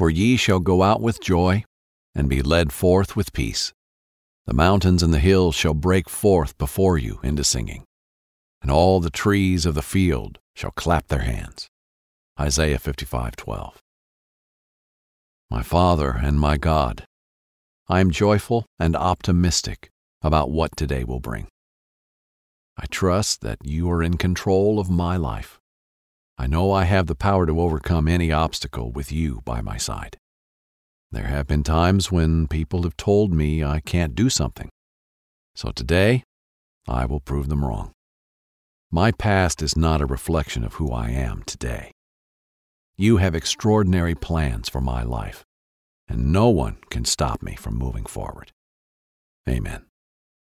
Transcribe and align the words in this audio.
For 0.00 0.08
ye 0.08 0.38
shall 0.38 0.60
go 0.60 0.82
out 0.82 1.02
with 1.02 1.20
joy, 1.20 1.62
and 2.14 2.26
be 2.26 2.40
led 2.40 2.72
forth 2.72 3.16
with 3.16 3.34
peace. 3.34 3.74
The 4.46 4.54
mountains 4.54 5.02
and 5.02 5.12
the 5.12 5.18
hills 5.18 5.54
shall 5.54 5.74
break 5.74 6.08
forth 6.08 6.56
before 6.56 6.96
you 6.96 7.20
into 7.22 7.44
singing, 7.44 7.84
and 8.62 8.70
all 8.70 9.00
the 9.00 9.10
trees 9.10 9.66
of 9.66 9.74
the 9.74 9.82
field 9.82 10.38
shall 10.56 10.70
clap 10.70 11.08
their 11.08 11.20
hands. 11.20 11.68
Isaiah 12.40 12.78
55:12. 12.78 13.82
My 15.50 15.62
Father 15.62 16.12
and 16.12 16.40
my 16.40 16.56
God, 16.56 17.04
I 17.86 18.00
am 18.00 18.10
joyful 18.10 18.64
and 18.78 18.96
optimistic 18.96 19.90
about 20.22 20.50
what 20.50 20.78
today 20.78 21.04
will 21.04 21.20
bring. 21.20 21.46
I 22.78 22.86
trust 22.86 23.42
that 23.42 23.58
you 23.62 23.90
are 23.90 24.02
in 24.02 24.16
control 24.16 24.78
of 24.78 24.88
my 24.88 25.18
life. 25.18 25.59
I 26.40 26.46
know 26.46 26.72
I 26.72 26.84
have 26.84 27.06
the 27.06 27.14
power 27.14 27.44
to 27.44 27.60
overcome 27.60 28.08
any 28.08 28.32
obstacle 28.32 28.90
with 28.90 29.12
you 29.12 29.42
by 29.44 29.60
my 29.60 29.76
side. 29.76 30.16
There 31.12 31.26
have 31.26 31.46
been 31.46 31.62
times 31.62 32.10
when 32.10 32.48
people 32.48 32.84
have 32.84 32.96
told 32.96 33.34
me 33.34 33.62
I 33.62 33.80
can't 33.80 34.14
do 34.14 34.30
something. 34.30 34.70
So 35.54 35.70
today, 35.70 36.24
I 36.88 37.04
will 37.04 37.20
prove 37.20 37.50
them 37.50 37.62
wrong. 37.62 37.92
My 38.90 39.12
past 39.12 39.60
is 39.60 39.76
not 39.76 40.00
a 40.00 40.06
reflection 40.06 40.64
of 40.64 40.76
who 40.76 40.90
I 40.90 41.10
am 41.10 41.42
today. 41.42 41.92
You 42.96 43.18
have 43.18 43.34
extraordinary 43.34 44.14
plans 44.14 44.70
for 44.70 44.80
my 44.80 45.02
life, 45.02 45.44
and 46.08 46.32
no 46.32 46.48
one 46.48 46.78
can 46.88 47.04
stop 47.04 47.42
me 47.42 47.54
from 47.54 47.76
moving 47.76 48.06
forward. 48.06 48.50
Amen. 49.46 49.89